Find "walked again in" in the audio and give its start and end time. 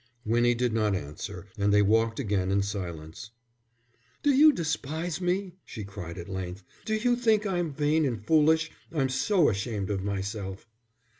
1.83-2.63